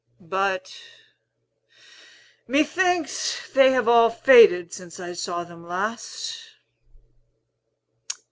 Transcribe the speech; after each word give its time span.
But, 0.23 0.75
methinks, 2.47 3.51
they 3.53 3.69
have 3.73 3.87
all 3.87 4.09
faded 4.09 4.73
since 4.73 4.99
I 4.99 5.13
saw 5.13 5.43
them 5.43 5.63
last." 5.63 6.37